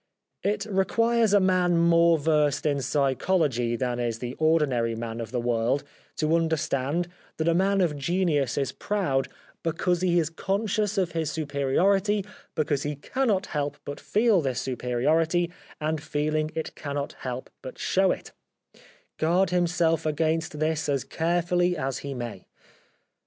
[0.41, 5.47] It requires a man more versed in psychology than is the ordinary man 169 The
[5.47, 8.71] Life of Oscar Wilde of the world to understand that a man of genius is
[8.71, 9.27] proud
[9.61, 12.25] because he is conscious of his superiority,
[12.55, 18.09] because he cannot help but feel this superiority, and feeling it cannot help but show
[18.09, 18.31] it,
[19.17, 22.47] guard himself against this as carefully as he may.